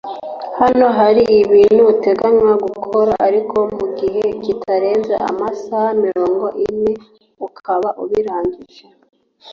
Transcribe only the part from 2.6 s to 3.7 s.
gukora ariko